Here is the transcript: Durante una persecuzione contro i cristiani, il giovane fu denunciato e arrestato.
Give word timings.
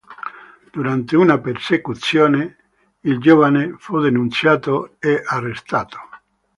Durante 0.73 1.15
una 1.15 1.37
persecuzione 1.43 2.37
contro 2.37 2.55
i 2.55 2.71
cristiani, 2.71 3.13
il 3.13 3.19
giovane 3.19 3.75
fu 3.79 3.99
denunciato 3.99 4.95
e 4.99 5.21
arrestato. 5.23 5.99